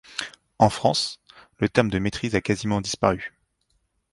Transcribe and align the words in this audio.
En 0.57 0.71
France, 0.71 1.19
le 1.59 1.69
terme 1.69 1.91
de 1.91 1.99
maîtrise 1.99 2.33
a 2.33 2.41
quasiment 2.41 2.81
disparu. 2.81 3.35